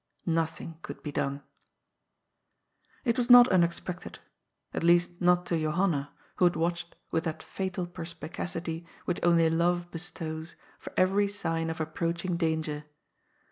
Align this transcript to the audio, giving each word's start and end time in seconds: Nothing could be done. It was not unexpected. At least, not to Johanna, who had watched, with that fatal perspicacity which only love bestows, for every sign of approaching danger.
Nothing 0.25 0.79
could 0.81 1.03
be 1.03 1.11
done. 1.11 1.43
It 3.05 3.19
was 3.19 3.29
not 3.29 3.47
unexpected. 3.49 4.17
At 4.73 4.81
least, 4.81 5.21
not 5.21 5.45
to 5.45 5.59
Johanna, 5.61 6.11
who 6.37 6.45
had 6.45 6.55
watched, 6.55 6.95
with 7.11 7.25
that 7.25 7.43
fatal 7.43 7.85
perspicacity 7.85 8.87
which 9.05 9.19
only 9.21 9.47
love 9.47 9.91
bestows, 9.91 10.55
for 10.79 10.91
every 10.97 11.27
sign 11.27 11.69
of 11.69 11.79
approaching 11.79 12.35
danger. 12.35 12.85